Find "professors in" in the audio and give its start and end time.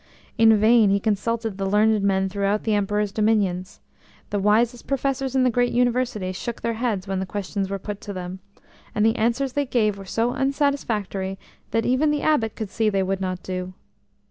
4.87-5.43